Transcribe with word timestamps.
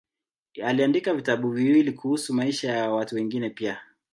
Aliandika 0.63 1.13
vitabu 1.13 1.51
viwili 1.51 1.91
kuhusu 1.91 2.33
maisha 2.33 2.71
ya 2.71 2.91
watu 2.91 3.15
wengine 3.15 3.49
pia. 3.49 3.81